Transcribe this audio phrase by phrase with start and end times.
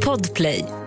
[0.00, 0.85] Podplay.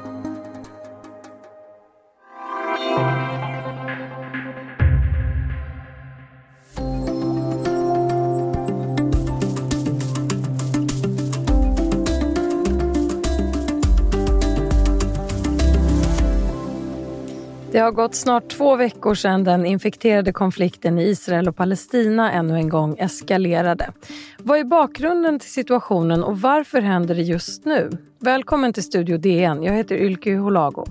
[17.89, 22.69] Har gått snart två veckor sedan den infekterade konflikten i Israel och Palestina ännu en
[22.69, 23.91] gång eskalerade.
[24.37, 27.89] Vad är bakgrunden till situationen och varför händer det just nu?
[28.19, 29.63] Välkommen till Studio DN.
[29.63, 30.85] Jag heter Ylke Holago.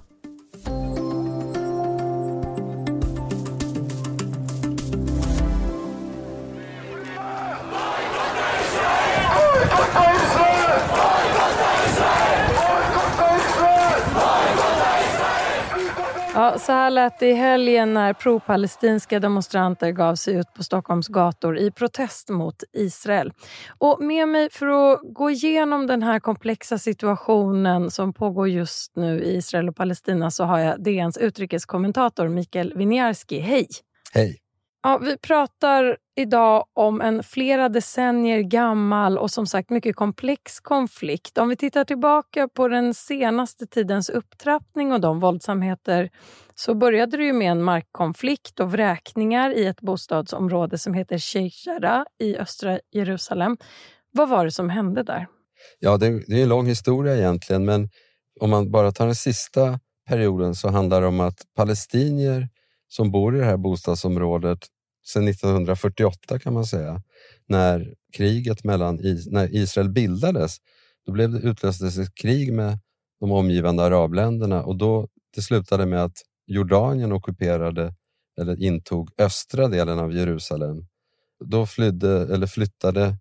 [16.52, 21.08] Ja, så här lät det i helgen när pro-palestinska demonstranter gav sig ut på Stockholms
[21.08, 23.32] gator i protest mot Israel.
[23.78, 29.22] Och med mig för att gå igenom den här komplexa situationen som pågår just nu
[29.22, 33.38] i Israel och Palestina så har jag DNs utrikeskommentator Mikael Winiarski.
[33.38, 33.66] Hej!
[34.14, 34.38] Hej!
[34.82, 41.38] Ja, vi pratar idag om en flera decennier gammal och som sagt mycket komplex konflikt.
[41.38, 46.10] Om vi tittar tillbaka på den senaste tidens upptrappning och de våldsamheter
[46.54, 51.68] så började det ju med en markkonflikt och vräkningar i ett bostadsområde som heter Sheikh
[52.18, 53.56] i östra Jerusalem.
[54.12, 55.26] Vad var det som hände där?
[55.78, 57.88] Ja, det är, det är en lång historia egentligen, men
[58.40, 62.48] om man bara tar den sista perioden så handlar det om att palestinier
[62.88, 64.58] som bor i det här bostadsområdet
[65.08, 67.02] sedan 1948 kan man säga,
[67.46, 70.56] när kriget mellan när Israel bildades.
[71.06, 72.78] Då blev det, utlöstes ett krig med
[73.20, 77.94] de omgivande arabländerna och då det slutade med att Jordanien ockuperade
[78.40, 80.86] eller intog östra delen av Jerusalem.
[81.44, 83.16] Då flydde, eller flyttade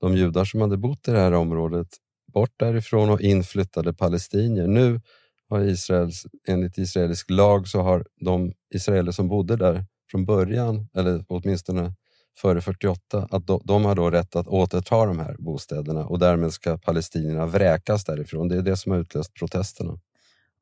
[0.00, 1.88] de judar som hade bott i det här området
[2.32, 4.66] bort därifrån och inflyttade palestinier.
[4.66, 5.00] Nu
[5.48, 11.24] har Israels, enligt israelisk lag så har de israeler som bodde där från början, eller
[11.28, 11.92] åtminstone
[12.36, 16.52] före 48, att de, de har då rätt att återta de här bostäderna och därmed
[16.52, 18.48] ska palestinierna vräkas därifrån.
[18.48, 19.98] Det är det som har utlöst protesterna.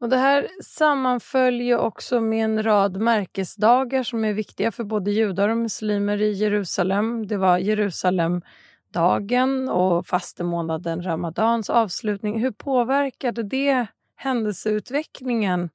[0.00, 5.48] Och Det här sammanföljer också med en rad märkesdagar som är viktiga för både judar
[5.48, 7.26] och muslimer i Jerusalem.
[7.26, 12.40] Det var Jerusalemdagen och fastemånaden Ramadans avslutning.
[12.40, 15.70] Hur påverkade det händelseutvecklingen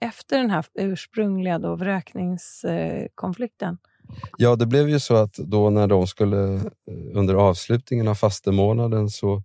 [0.00, 3.78] efter den här ursprungliga då vräkningskonflikten?
[4.36, 6.60] Ja, det blev ju så att då när de skulle eh,
[7.14, 9.42] under avslutningen av fastemånaden så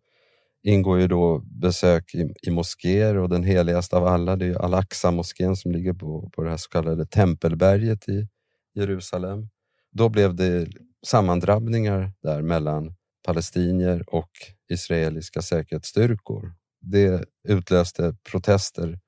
[0.63, 5.55] ingår ju då besök i, i moskéer och den heligaste av alla, det är Al-Aqsa-moskén
[5.55, 8.27] som ligger på, på det här så kallade Tempelberget i
[8.73, 9.49] Jerusalem.
[9.91, 10.67] Då blev det
[11.05, 14.31] sammandrabbningar där mellan palestinier och
[14.69, 16.53] israeliska säkerhetsstyrkor.
[16.81, 18.99] Det utlöste protester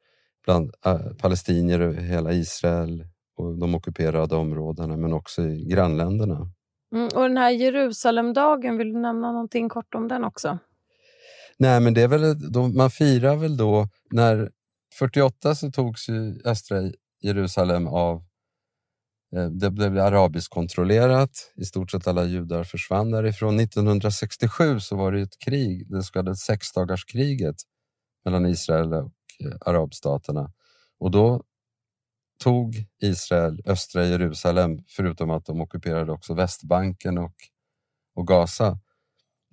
[0.46, 3.08] bland äh, palestinier över hela Israel
[3.38, 6.52] och de ockuperade områdena, men också i grannländerna.
[6.96, 10.58] Mm, och den här Jerusalemdagen, vill du nämna någonting kort om den också?
[11.58, 14.52] Nej, men det är väl, då, man firar väl då, när
[15.00, 16.78] 48 så togs ju östra
[17.22, 18.24] Jerusalem av
[19.36, 21.52] eh, det blev arabiskt kontrollerat.
[21.56, 23.60] I stort sett alla judar försvann därifrån.
[23.60, 27.56] 1967 så var det ett krig, det så kallade sexdagarskriget
[28.26, 30.52] mellan Israel och Eh, Eh, arabstaterna.
[31.00, 31.44] Och då
[32.44, 37.36] tog Israel östra Jerusalem, förutom att de ockuperade också Västbanken och,
[38.16, 38.80] och Gaza.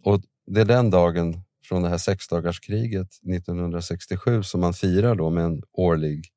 [0.03, 5.45] Och det är den dagen från det här sexdagarskriget 1967 som man firar då med
[5.45, 6.29] en årlig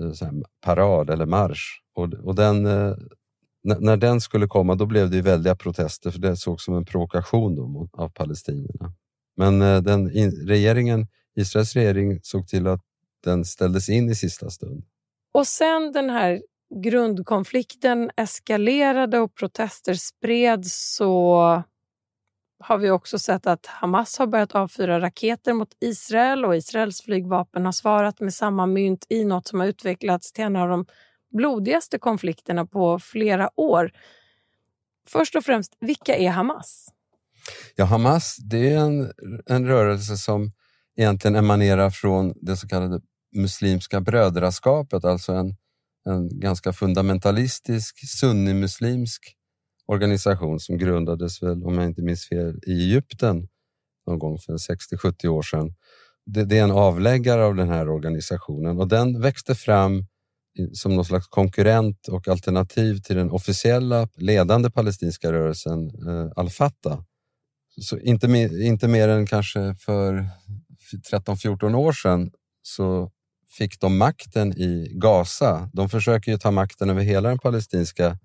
[0.00, 1.82] eh, här, parad eller marsch.
[1.94, 2.96] Och, och den, eh,
[3.62, 7.56] när den skulle komma då blev det väldiga protester för det sågs som en provokation
[7.56, 8.94] då av palestinierna.
[9.36, 10.10] Men den,
[10.46, 12.82] regeringen Israels regering såg till att
[13.24, 14.84] den ställdes in i sista stund.
[15.32, 16.42] Och sen den här
[16.74, 21.62] grundkonflikten eskalerade och protester spreds så
[22.58, 27.64] har vi också sett att Hamas har börjat avfyra raketer mot Israel och Israels flygvapen
[27.64, 30.86] har svarat med samma mynt i något som har utvecklats till en av de
[31.32, 33.92] blodigaste konflikterna på flera år.
[35.08, 36.88] Först och främst, vilka är Hamas?
[37.74, 39.12] Ja, Hamas det är en,
[39.46, 40.52] en rörelse som
[40.96, 43.00] egentligen emanerar från det så kallade
[43.36, 45.56] Muslimska brödraskapet, alltså en,
[46.08, 49.36] en ganska fundamentalistisk sunnimuslimsk
[49.86, 53.48] organisation som grundades, väl, om jag inte minns fel, i Egypten
[54.06, 55.74] någon gång för 60-70 år sedan.
[56.26, 60.06] Det, det, är en avläggare av den här organisationen och den växte fram
[60.72, 67.00] som någon slags konkurrent och alternativ till den officiella ledande palestinska rörelsen eh, al-Fatah.
[67.80, 68.26] Så inte,
[68.60, 70.26] inte mer än kanske för
[70.92, 72.30] 13-14 år sedan
[72.62, 73.10] så
[73.58, 75.70] fick de makten i Gaza.
[75.72, 78.18] De försöker ju ta makten över hela den palestinska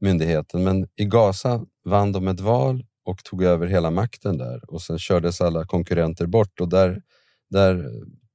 [0.00, 4.82] myndigheten, men i Gaza vann de ett val och tog över hela makten där och
[4.82, 7.02] sen kördes alla konkurrenter bort och där,
[7.50, 7.90] där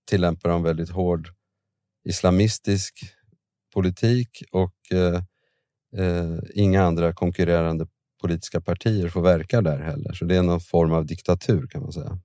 [0.10, 1.30] tillämpar de väldigt hård
[2.04, 3.00] islamistisk
[3.74, 5.24] politik och eh,
[5.98, 7.88] eh, inga andra konkurrerande
[8.22, 10.14] politiska partier får verka där heller.
[10.14, 12.20] Så det är någon form av diktatur kan man säga.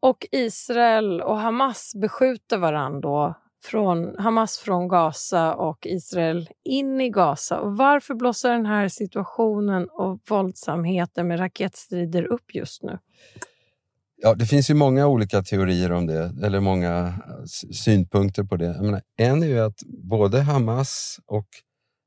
[0.00, 7.60] Och Israel och Hamas beskjuter varandra från Hamas från Gaza och Israel in i Gaza.
[7.60, 12.98] Och varför blossar den här situationen och våldsamheten med raketstrider upp just nu?
[14.16, 17.14] Ja, det finns ju många olika teorier om det, eller många
[17.72, 18.82] synpunkter på det.
[18.82, 21.48] Menar, en är ju att både Hamas och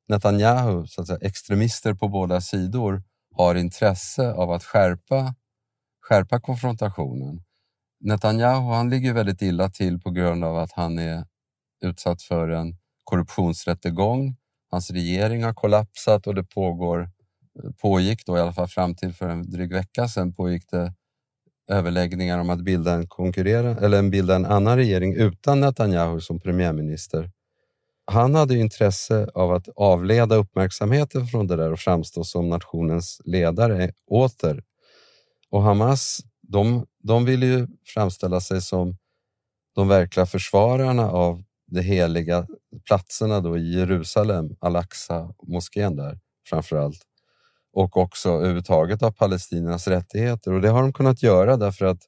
[0.07, 3.03] Netanyahu, så att säga, extremister på båda sidor,
[3.35, 5.35] har intresse av att skärpa,
[6.01, 7.43] skärpa konfrontationen.
[8.01, 11.25] Netanyahu han ligger väldigt illa till på grund av att han är
[11.83, 14.36] utsatt för en korruptionsrättegång.
[14.71, 19.13] Hans regering har kollapsat och det pågår, eh, pågick då i alla fall fram till
[19.13, 20.94] för en dryg vecka sedan pågick det
[21.69, 27.31] överläggningar om att bilda en, konkurrera, eller bilda en annan regering utan Netanyahu som premiärminister.
[28.06, 33.92] Han hade intresse av att avleda uppmärksamheten från det där och framstå som nationens ledare
[34.07, 34.63] åter.
[35.50, 36.19] Och Hamas,
[36.51, 38.98] de, de vill ju framställa sig som
[39.75, 42.48] de verkliga försvararna av de heliga
[42.86, 46.19] platserna då i Jerusalem, Al-Aqsa moskén där
[46.50, 47.01] framför allt
[47.74, 50.53] och också överhuvudtaget av palestiniernas rättigheter.
[50.53, 52.01] Och det har de kunnat göra därför att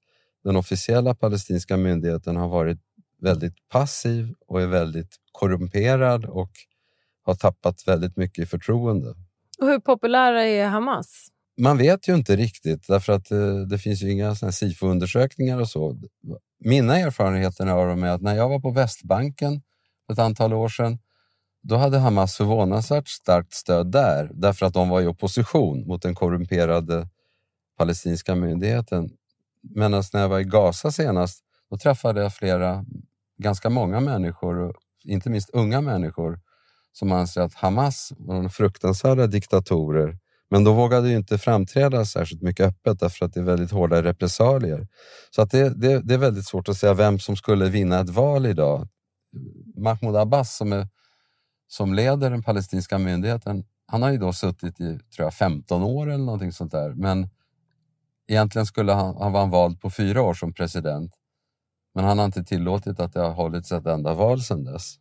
[0.44, 2.80] den officiella palestinska myndigheten har varit
[3.22, 6.52] väldigt passiv och är väldigt korrumperad och
[7.26, 9.10] har tappat väldigt mycket i förtroende.
[9.60, 11.28] Och hur populära är Hamas?
[11.58, 15.70] Man vet ju inte riktigt därför att det, eh, det finns ju inga SIFO-undersökningar och
[15.70, 15.98] så.
[16.60, 19.62] Mina erfarenheter av dem är att när jag var på Västbanken
[20.06, 21.00] för ett antal år sedan
[21.64, 26.16] då hade Hamas förvånansvärt starkt stöd där därför att de var i opposition mot den
[26.16, 27.08] korrumperade
[27.78, 29.10] palestinska myndigheten.
[29.62, 32.86] Medan när jag var i Gaza senast, då träffade jag flera,
[33.38, 36.40] ganska många människor, inte minst unga människor,
[36.94, 40.18] som anser att Hamas var fruktansvärda diktatorer.
[40.54, 44.04] Men de vågade ju inte framträda särskilt mycket öppet därför att det är väldigt hårda
[44.04, 44.88] repressalier.
[45.36, 48.10] Så att det, det, det är väldigt svårt att säga vem som skulle vinna ett
[48.10, 48.88] val idag.
[49.78, 50.88] Mahmoud Abbas som är
[51.68, 56.10] som leder den palestinska myndigheten, han har ju då suttit i tror jag, 15 år
[56.10, 56.94] eller någonting sånt där.
[56.94, 57.30] Men
[58.28, 61.14] egentligen skulle han, han var vald på fyra år som president.
[61.96, 64.96] Men han har inte tillåtit att det har hållits ett enda val sedan dess.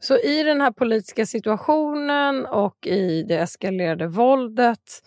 [0.00, 5.02] Så i den här politiska situationen och i det eskalerade våldet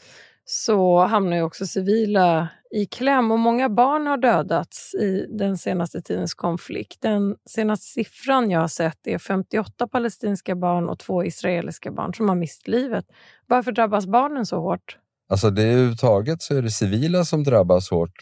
[0.45, 6.01] så hamnar ju också civila i kläm och många barn har dödats i den senaste
[6.01, 7.01] tidens konflikt.
[7.01, 12.29] Den senaste siffran jag har sett är 58 palestinska barn och två israeliska barn som
[12.29, 13.05] har mist livet.
[13.47, 14.97] Varför drabbas barnen så hårt?
[15.29, 18.13] Alltså det överhuvudtaget så är det civila som drabbas hårt.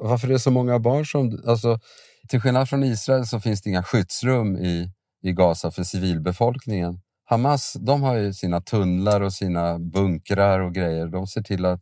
[0.00, 1.42] Varför är det så många barn som...
[1.46, 1.78] Alltså,
[2.28, 4.90] till skillnad från Israel så finns det inga skyddsrum i,
[5.22, 7.00] i Gaza för civilbefolkningen.
[7.24, 11.06] Hamas de har ju sina tunnlar och sina bunkrar och grejer.
[11.06, 11.80] De ser till att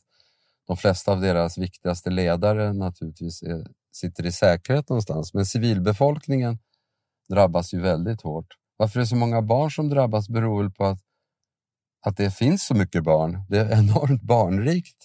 [0.66, 5.34] de flesta av deras viktigaste ledare naturligtvis är, sitter i säkerhet någonstans.
[5.34, 6.58] Men civilbefolkningen
[7.28, 8.46] drabbas ju väldigt hårt.
[8.76, 11.00] Varför det är så många barn som drabbas beror på att,
[12.06, 13.44] att det finns så mycket barn.
[13.48, 14.96] Det är ett enormt barnrikt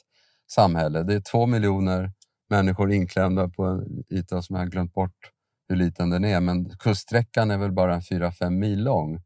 [0.52, 1.04] samhälle.
[1.04, 2.12] Det är två miljoner
[2.50, 5.32] människor inklämda på en yta som jag har glömt bort
[5.72, 6.40] hur liten den är.
[6.40, 9.22] Men kuststräckan är väl bara 4-5 mil lång.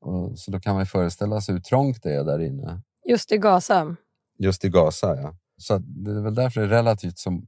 [0.00, 2.80] Och, så då kan man föreställa sig hur trångt det är där inne.
[3.08, 3.96] Just i Gaza?
[4.38, 5.34] Just i Gaza, ja.
[5.56, 7.42] Så det är väl därför det är relativt så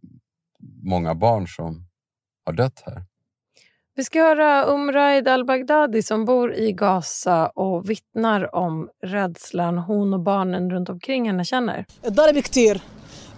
[0.82, 1.86] många barn som
[2.44, 3.02] har dött här.
[3.94, 10.20] Vi ska höra Umraid al-Baghdadi som bor i Gaza och vittnar om rädslan hon och
[10.20, 11.86] barnen runt omkring henne känner.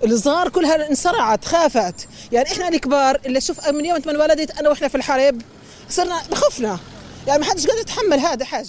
[0.03, 4.87] الصغار كلها انصرعت خافت يعني احنا الكبار اللي شوف من يوم ما انولدت انا واحنا
[4.87, 5.41] في الحرب
[5.89, 6.79] صرنا خفنا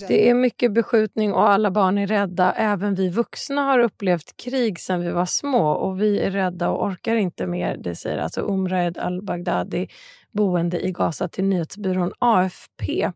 [0.09, 2.53] det är mycket beskjutning och alla barn är rädda.
[2.53, 6.85] Även vi vuxna har upplevt krig sedan vi var små och vi är rädda och
[6.85, 7.77] orkar inte mer.
[7.77, 9.89] Det säger alltså Umraed al-Baghdadi,
[10.33, 13.13] boende i Gaza till nyhetsbyrån AFP.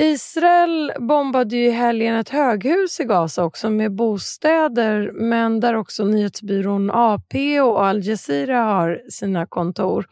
[0.00, 6.04] Israel bombade ju i helgen ett höghus i Gaza också med bostäder men där också
[6.04, 10.06] nyhetsbyrån AP och Al Jazeera har sina kontor.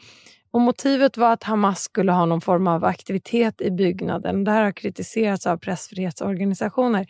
[0.50, 4.44] Och motivet var att Hamas skulle ha någon form av aktivitet i byggnaden.
[4.44, 7.06] Det här har kritiserats av pressfrihetsorganisationer.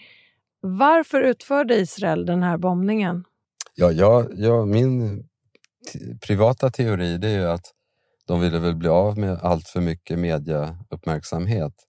[0.60, 3.24] Varför utförde Israel den här bombningen?
[3.74, 5.24] Ja, ja, ja min
[6.26, 7.72] privata teori det är att
[8.26, 11.87] de ville väl bli av med allt för mycket mediauppmärksamhet.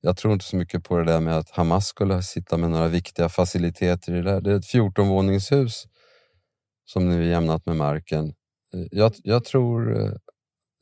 [0.00, 2.88] Jag tror inte så mycket på det där med att Hamas skulle sitta med några
[2.88, 4.40] viktiga faciliteter i det där.
[4.40, 5.86] Det är ett 14-våningshus
[6.84, 8.34] som nu är jämnat med marken.
[8.74, 10.12] Eh, jag, jag tror, eh,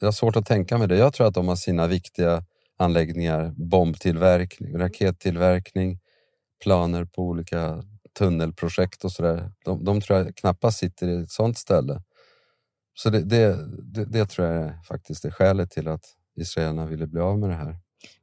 [0.00, 0.96] jag har svårt att tänka mig det.
[0.96, 2.44] Jag tror att de har sina viktiga
[2.78, 5.98] anläggningar, bombtillverkning, rakettillverkning,
[6.64, 7.82] planer på olika
[8.18, 9.52] tunnelprojekt och sådär.
[9.64, 12.02] De, de tror jag knappast sitter i ett sådant ställe.
[12.94, 16.04] Så det, det, det, det tror jag faktiskt är skälet till att
[16.36, 17.76] israelerna ville bli av med det här.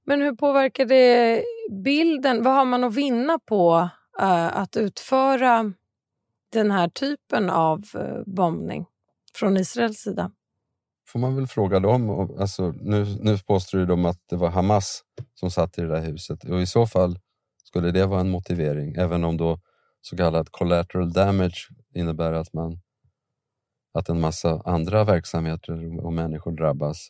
[0.05, 1.43] Men hur påverkar det
[1.83, 2.43] bilden?
[2.43, 3.89] Vad har man att vinna på
[4.21, 5.73] uh, att utföra
[6.51, 8.85] den här typen av uh, bombning
[9.33, 10.31] från Israels sida?
[11.15, 12.09] får man väl fråga dem.
[12.39, 16.43] Alltså, nu, nu påstår de att det var Hamas som satt i det där huset
[16.43, 17.19] och i så fall
[17.63, 19.59] skulle det vara en motivering, även om då
[20.01, 22.79] så kallad collateral damage innebär att, man,
[23.93, 27.07] att en massa andra verksamheter och människor drabbas.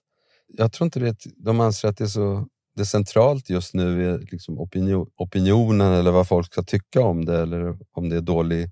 [0.48, 4.20] Jag tror inte det, de anser att det är så det centralt just nu är
[4.20, 8.72] liksom opinion, opinionen eller vad folk ska tycka om det eller om det är dålig,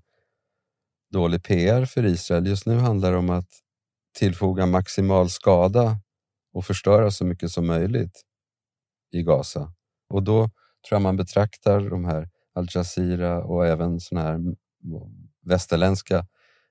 [1.12, 2.46] dålig PR för Israel.
[2.46, 3.48] Just nu handlar det om att
[4.18, 5.98] tillfoga maximal skada
[6.52, 8.22] och förstöra så mycket som möjligt
[9.12, 9.72] i Gaza.
[10.08, 10.42] Och då
[10.88, 14.40] tror jag man betraktar de här Al Jazeera och även såna här
[15.42, 16.26] västerländska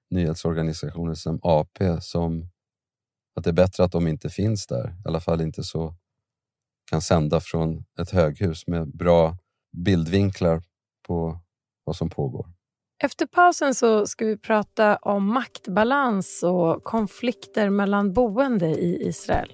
[0.10, 2.50] nyhetsorganisationer som AP som
[3.36, 5.96] att det är bättre att de inte finns där, i alla fall inte så
[6.90, 9.38] kan sända från ett höghus med bra
[9.78, 10.62] bildvinklar
[11.08, 11.40] på
[11.84, 12.46] vad som pågår.
[13.04, 19.54] Efter pausen så ska vi prata om maktbalans och konflikter mellan boende i Israel.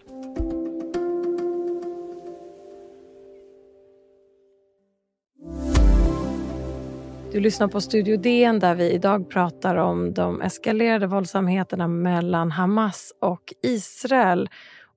[7.32, 13.14] Du lyssnar på Studio DN där vi idag pratar om de eskalerade våldsamheterna mellan Hamas
[13.22, 14.50] och Israel.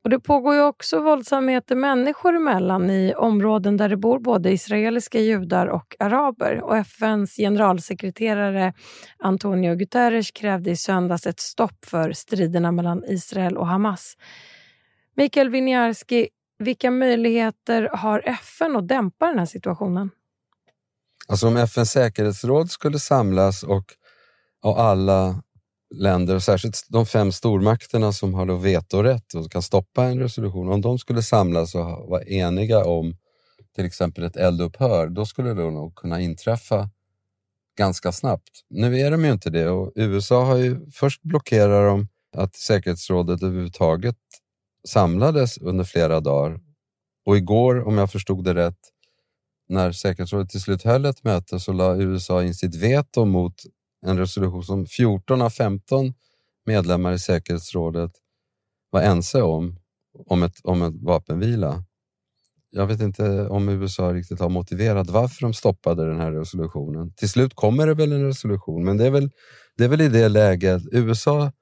[0.05, 5.21] Och Det pågår ju också våldsamheter människor emellan i områden där det bor både israeliska
[5.21, 6.61] judar och araber.
[6.63, 8.75] Och FNs generalsekreterare
[9.19, 14.17] Antonio Guterres krävde i söndags ett stopp för striderna mellan Israel och Hamas.
[15.17, 16.29] Mikael Winiarski,
[16.59, 20.11] vilka möjligheter har FN att dämpa den här situationen?
[21.29, 23.85] Alltså om FNs säkerhetsråd skulle samlas och,
[24.63, 25.43] och alla
[25.93, 30.81] länder, särskilt de fem stormakterna som har då vetorätt och kan stoppa en resolution, om
[30.81, 33.17] de skulle samlas och vara eniga om
[33.77, 36.91] till exempel ett eldupphör, då skulle det nog kunna inträffa
[37.79, 38.51] ganska snabbt.
[38.71, 43.43] Nu är de ju inte det och USA har ju först blockerat dem att säkerhetsrådet
[43.43, 44.17] överhuvudtaget
[44.89, 46.61] samlades under flera dagar.
[47.27, 48.79] Och igår, om jag förstod det rätt,
[49.69, 53.55] när säkerhetsrådet till slut höll ett möte så la USA in sitt veto mot
[54.07, 56.15] en resolution som 14 av 15
[56.67, 58.13] medlemmar i säkerhetsrådet
[58.91, 59.77] var ense om,
[60.27, 61.85] om, ett, om ett vapenvila.
[62.71, 67.15] Jag vet inte om USA riktigt har motiverat varför de stoppade den här resolutionen.
[67.15, 69.31] Till slut kommer det väl en resolution, men det är väl,
[69.77, 70.83] det är väl i det läget.
[70.93, 71.53] USA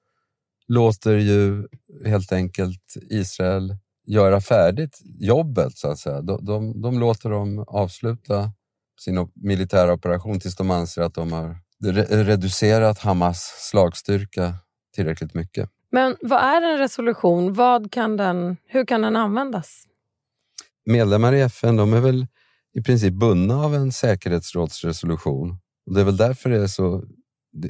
[0.69, 1.69] låter ju
[2.05, 6.23] helt enkelt Israel göra färdigt jobbet, så att säga.
[6.23, 8.53] De, de, de låter dem avsluta
[9.01, 14.55] sin militära operation tills de anser att de har reducerat Hamas slagstyrka
[14.95, 15.71] tillräckligt mycket.
[15.93, 17.55] Men vad är en resolution?
[17.55, 19.85] Vad kan den, hur kan den användas?
[20.87, 22.27] Medlemmar i FN de är väl
[22.75, 25.59] i princip bundna av en säkerhetsrådsresolution.
[25.95, 27.05] Det är väl därför det är så,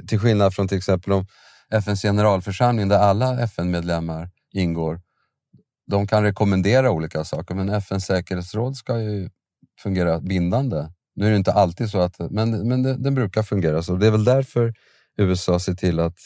[0.08, 1.26] till skillnad från till exempel om
[1.70, 5.00] FNs generalförsamling där alla FN-medlemmar ingår.
[5.86, 9.30] De kan rekommendera olika saker men FNs säkerhetsråd ska ju
[9.82, 10.88] fungera bindande.
[11.14, 13.94] Nu är det inte alltid så, att, men, men det, den brukar fungera så.
[13.96, 14.74] Det är väl därför
[15.18, 16.18] USA ser till att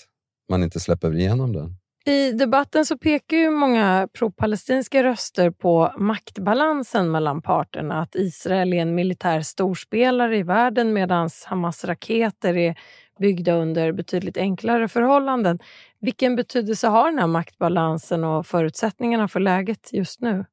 [0.51, 1.77] man inte släpper igenom den.
[2.07, 8.03] I debatten så pekar ju många pro-palestinska röster på maktbalansen mellan parterna.
[8.03, 12.79] Att Israel är en militär storspelare i världen medan Hamas raketer är
[13.19, 15.59] byggda under betydligt enklare förhållanden.
[16.01, 20.45] Vilken betydelse har den här maktbalansen och förutsättningarna för läget just nu?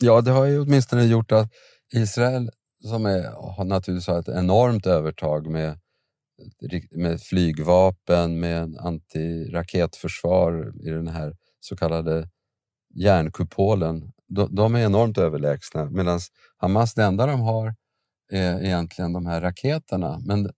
[0.00, 1.52] Ja, det har ju åtminstone gjort att
[1.92, 2.50] Israel
[2.86, 5.78] som är, naturligtvis har ett enormt övertag med,
[6.90, 12.28] med flygvapen, med antiraketförsvar i den här så kallade
[12.94, 14.12] järnkupolen.
[14.28, 16.20] De, de är enormt överlägsna medan
[16.56, 17.74] Hamas, det enda de har
[18.32, 20.18] är egentligen de här raketerna.
[20.24, 20.50] Men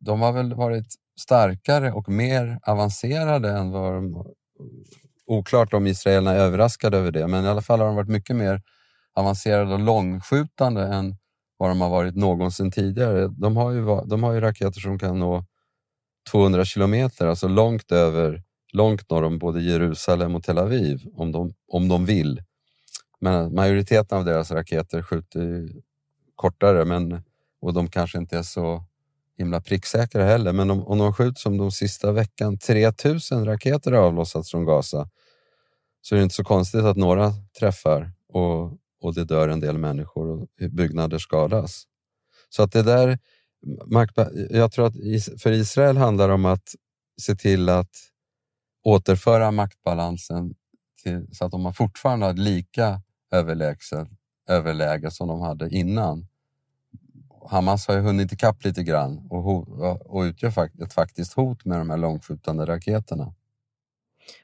[0.00, 4.26] de har väl varit starkare och mer avancerade än vad de...
[5.26, 8.36] Oklart om israelerna är överraskade över det, men i alla fall har de varit mycket
[8.36, 8.62] mer
[9.14, 11.16] avancerade och långskjutande än
[11.62, 13.28] vad de har varit någonsin tidigare.
[13.28, 15.44] De har ju, de har ju raketer som kan nå
[16.30, 18.42] 200 kilometer, alltså långt över
[18.72, 22.42] långt norr om både Jerusalem och Tel Aviv om de, om de vill.
[23.20, 25.68] Men majoriteten av deras raketer skjuter
[26.36, 27.22] kortare men,
[27.60, 28.84] och de kanske inte är så
[29.38, 30.52] himla pricksäkra heller.
[30.52, 35.08] Men om, om de skjuter som de sista veckan, 3000 raketer har avlossats från Gaza,
[36.00, 39.78] så är det inte så konstigt att några träffar och, och det dör en del
[39.78, 41.84] människor och byggnader skadas.
[42.48, 43.18] Så att det där,
[44.50, 44.94] jag tror att
[45.42, 46.74] för Israel handlar det om att
[47.20, 47.90] se till att
[48.84, 50.54] återföra maktbalansen
[51.02, 53.02] till, så att de har fortfarande har lika
[54.48, 56.26] överläge som de hade innan.
[57.50, 61.90] Hamas har ju hunnit ikapp lite grann och, och utgör ett faktiskt hot med de
[61.90, 63.34] här långskjutande raketerna.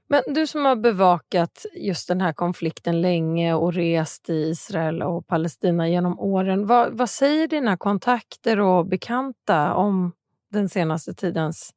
[0.08, 5.26] Men du som har bevakat just den här konflikten länge och rest i Israel och
[5.26, 6.66] Palestina genom åren.
[6.66, 10.12] Vad, vad säger dina kontakter och bekanta om
[10.52, 11.70] den senaste tidens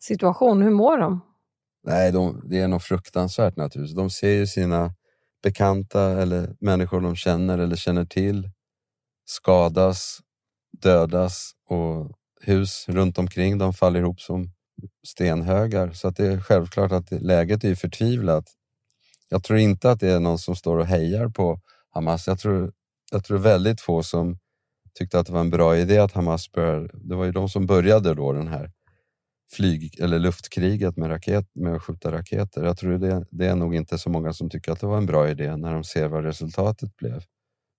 [0.00, 0.62] situation?
[0.62, 1.20] Hur mår de?
[1.84, 3.96] Nej, de, det är nog fruktansvärt naturligtvis.
[3.96, 4.94] De ser ju sina
[5.42, 8.50] bekanta eller människor de känner eller känner till
[9.24, 10.18] skadas,
[10.82, 14.52] dödas och hus runt omkring dem faller ihop som
[15.06, 15.92] stenhögar.
[15.92, 18.44] Så att det är självklart att läget är förtvivlat.
[19.28, 21.60] Jag tror inte att det är någon som står och hejar på
[21.90, 22.26] Hamas.
[22.26, 22.72] Jag tror,
[23.12, 24.38] jag tror väldigt få som
[24.94, 26.88] tyckte att det var en bra idé att Hamas började.
[26.94, 28.70] Det var ju de som började då den här
[29.52, 32.64] flyg eller luftkriget med, raket, med att skjuta raketer.
[32.64, 35.06] Jag tror det, det är nog inte så många som tycker att det var en
[35.06, 37.24] bra idé när de ser vad resultatet blev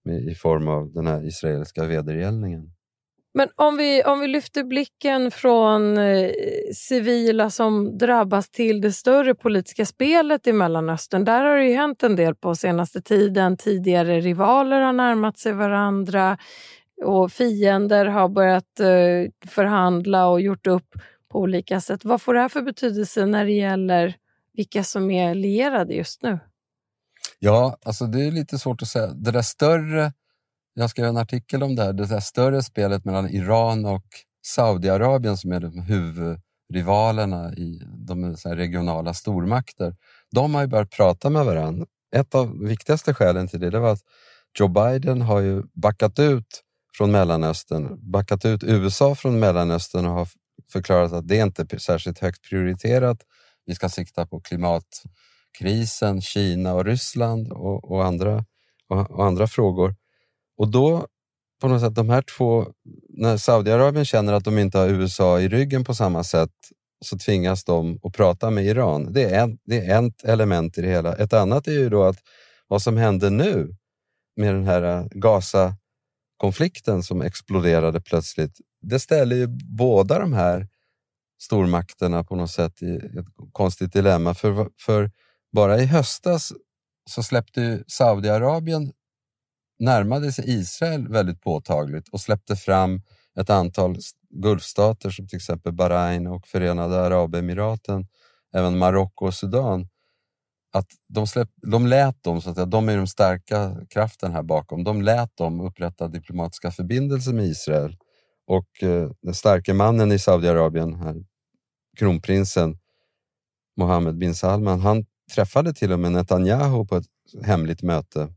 [0.06, 2.72] med, i form av den här israeliska vedergällningen.
[3.34, 6.32] Men om vi, om vi lyfter blicken från eh,
[6.76, 11.26] civila som drabbas till det större politiska spelet i Mellanöstern.
[11.26, 13.58] Där har det ju hänt en del på senaste tiden.
[13.58, 16.38] Tidigare rivaler har närmat sig varandra
[17.04, 20.88] och fiender har börjat eh, förhandla och gjort upp
[21.32, 22.06] på olika sätt.
[22.06, 24.16] Vad får det här för betydelse när det gäller
[24.54, 26.40] vilka som är lierade just nu?
[27.40, 29.08] Ja, alltså det är lite svårt att säga.
[29.08, 30.14] Det där större,
[30.74, 34.06] jag skrev en artikel om det här, det här större spelet mellan Iran och
[34.46, 39.96] Saudiarabien som är de huvudrivalerna i de regionala stormakter.
[40.32, 41.86] De har ju börjat prata med varandra.
[42.16, 44.02] Ett av de viktigaste skälen till det, det var att
[44.60, 46.62] Joe Biden har ju backat ut
[46.98, 50.28] från Mellanöstern, backat ut USA från Mellanöstern och har
[50.72, 53.18] förklarat att det inte är särskilt högt prioriterat.
[53.66, 58.46] Vi ska sikta på klimatkrisen, Kina och Ryssland och, och andra,
[58.90, 59.96] och, och, andra frågor.
[60.58, 61.08] Och då,
[61.62, 62.68] på något sätt, de här två,
[63.10, 66.52] när Saudiarabien känner att de inte har USA i ryggen på samma sätt
[67.06, 69.14] så tvingas de att prata med Iran.
[69.14, 71.16] Det är, en, det är ett element i det hela.
[71.16, 72.18] Ett annat är ju då att
[72.68, 73.76] vad som hände nu
[74.36, 80.68] med den här eh, Gaza-konflikten som exploderade plötsligt det ställer ju båda de här
[81.42, 84.34] stormakterna på något sätt i ett konstigt dilemma.
[84.34, 85.12] För, för
[85.52, 86.54] bara i höstas
[87.10, 88.92] så släppte Saudiarabien
[89.84, 93.02] närmade sig Israel väldigt påtagligt och släppte fram
[93.40, 93.98] ett antal
[94.30, 98.08] Gulfstater som till exempel Bahrain och Förenade Arabemiraten,
[98.56, 99.88] även Marocko och Sudan.
[100.74, 104.44] Att de, släpp, de lät dem, så att säga, de är den starka kraften här
[104.44, 107.98] bakom, de lät dem upprätta diplomatiska förbindelser med Israel.
[108.48, 111.16] Och eh, den starke mannen i Saudiarabien, här,
[111.98, 112.78] kronprinsen
[113.78, 117.06] Mohammed bin Salman, han träffade till och med Netanyahu på ett
[117.46, 118.34] hemligt möte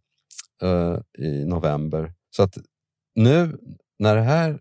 [0.63, 2.13] uh, i november.
[2.31, 2.59] Så att
[3.15, 3.59] nu
[3.99, 4.61] när det här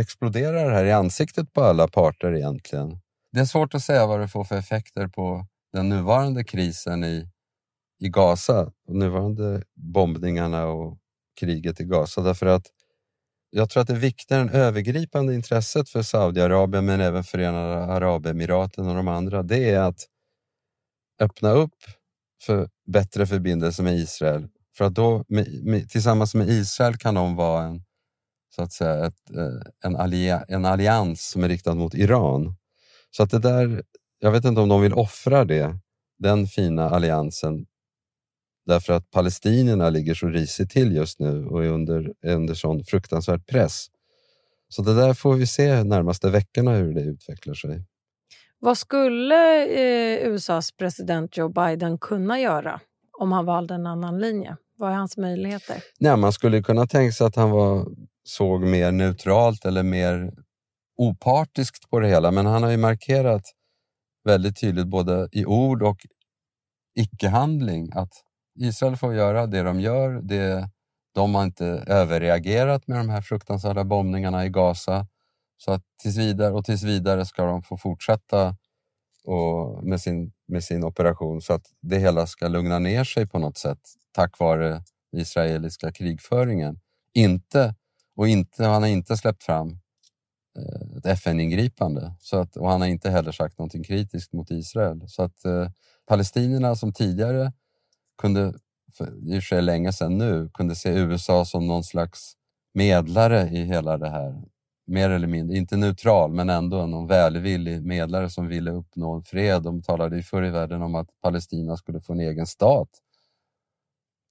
[0.00, 3.00] exploderar här i ansiktet på alla parter egentligen.
[3.32, 7.28] Det är svårt att säga vad det får för effekter på den nuvarande krisen i,
[8.00, 10.98] i Gaza, nuvarande bombningarna och
[11.40, 12.20] kriget i Gaza.
[12.20, 12.66] Därför att
[13.50, 18.94] jag tror att det viktiga, det övergripande intresset för Saudiarabien men även Förenade Arabemiraten och
[18.94, 20.06] de andra, det är att
[21.20, 21.76] öppna upp
[22.42, 24.48] för bättre förbindelser med Israel.
[24.78, 27.84] För att då, med, med, tillsammans med Israel kan de vara en,
[28.56, 32.56] så att säga, ett, eh, en, allia, en allians som är riktad mot Iran.
[33.10, 33.82] Så att det där,
[34.20, 35.78] jag vet inte om de vill offra det,
[36.18, 37.66] den fina alliansen
[38.68, 43.46] Därför att palestinierna ligger så risigt till just nu och är under, under sån fruktansvärd
[43.46, 43.86] press.
[44.68, 47.84] Så det där får vi se närmaste veckorna hur det utvecklar sig.
[48.58, 52.80] Vad skulle eh, USAs president Joe Biden kunna göra
[53.18, 54.56] om han valde en annan linje?
[54.78, 55.82] Vad är hans möjligheter?
[56.00, 57.86] Nej, man skulle kunna tänka sig att han var,
[58.24, 60.32] såg mer neutralt eller mer
[60.96, 62.30] opartiskt på det hela.
[62.30, 63.42] Men han har ju markerat
[64.24, 65.96] väldigt tydligt både i ord och
[66.94, 68.12] icke-handling att
[68.60, 70.20] Israel får göra det de gör.
[70.22, 70.70] Det,
[71.14, 75.06] de har inte överreagerat med de här fruktansvärda bombningarna i Gaza.
[75.56, 78.56] Så att tills vidare, och tills vidare ska de få fortsätta
[79.24, 83.38] och med sin med sin operation så att det hela ska lugna ner sig på
[83.38, 83.80] något sätt
[84.12, 86.80] tack vare den israeliska krigföringen.
[87.14, 87.74] Inte,
[88.16, 89.78] och inte, han har inte släppt fram
[90.58, 92.14] eh, ett FN-ingripande
[92.56, 95.08] och han har inte heller sagt någonting kritiskt mot Israel.
[95.08, 95.70] Så att eh,
[96.06, 97.52] palestinierna som tidigare
[98.18, 98.54] kunde,
[98.92, 102.34] för, i och för sig länge sedan nu, kunde se USA som någon slags
[102.74, 104.42] medlare i hela det här.
[104.86, 109.62] Mer eller mindre, inte neutral men ändå någon välvillig medlare som ville uppnå fred.
[109.62, 112.88] De talade ju förr i världen om att Palestina skulle få en egen stat.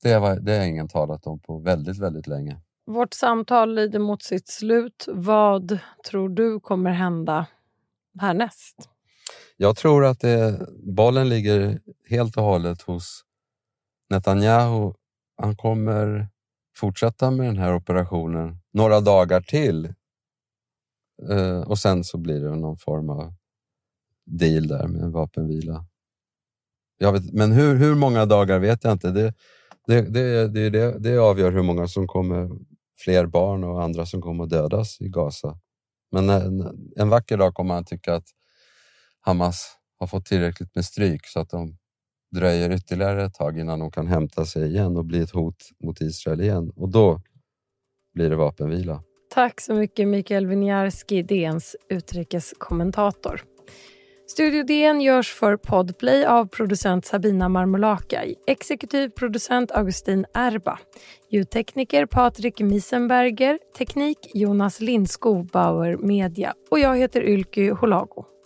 [0.03, 2.61] Det, var, det har ingen talat om på väldigt, väldigt länge.
[2.85, 5.05] Vårt samtal lider mot sitt slut.
[5.07, 5.79] Vad
[6.09, 7.45] tror du kommer hända
[8.19, 8.89] härnäst?
[9.57, 11.79] Jag tror att det, bollen ligger
[12.09, 13.23] helt och hållet hos
[14.09, 14.93] Netanyahu.
[15.37, 16.27] Han kommer
[16.75, 19.93] fortsätta med den här operationen några dagar till
[21.29, 23.33] eh, och sen så blir det någon form av
[24.25, 25.85] deal där med en vapenvila.
[26.97, 29.11] Jag vet, men hur, hur många dagar vet jag inte.
[29.11, 29.33] Det,
[29.87, 32.49] det, det, det, det, det avgör hur många som kommer,
[32.97, 35.59] fler barn och andra som kommer att dödas i Gaza.
[36.11, 38.27] Men en, en vacker dag kommer man tycka att
[39.19, 41.77] Hamas har fått tillräckligt med stryk så att de
[42.35, 46.01] dröjer ytterligare ett tag innan de kan hämta sig igen och bli ett hot mot
[46.01, 46.71] Israel igen.
[46.75, 47.21] Och då
[48.13, 49.03] blir det vapenvila.
[49.33, 53.43] Tack så mycket Mikael Winiarski, DNs utrikeskommentator.
[54.29, 60.79] Studio DN görs för Podplay av producent Sabina Marmolakaj exekutiv producent Augustin Erba,
[61.29, 66.53] ljudtekniker Patrik Miesenberger, teknik Jonas Lindskog, Bauer Media.
[66.71, 68.36] Och jag heter Ylky Holago.